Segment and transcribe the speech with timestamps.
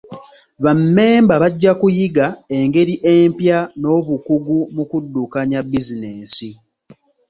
[0.63, 2.25] Bammemba bajja kuyiga
[2.57, 6.49] engeri empya n'obukugu mu kuddukanya bizinensi.